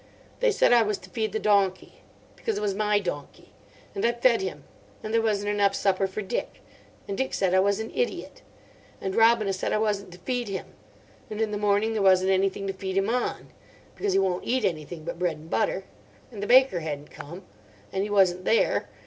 [0.39, 2.01] They said I was to feed the donkey.
[2.35, 3.53] Because it was my donkey.
[3.93, 4.63] And I fed him.
[5.03, 6.61] And there wasn't enough supper for Dick.
[7.07, 8.41] And Dick said I was an idiot.
[8.99, 10.65] And Robina said I wasn't to feed him.
[11.29, 13.49] And in the morning there wasn't anything to feed him on.
[13.95, 15.83] Because he won't eat anything but bread and butter.
[16.31, 17.43] And the baker hadn't come.
[17.93, 18.89] And he wasn't there.